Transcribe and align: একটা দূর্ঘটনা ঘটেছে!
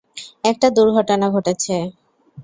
একটা 0.43 0.67
দূর্ঘটনা 0.71 1.27
ঘটেছে! 1.35 1.75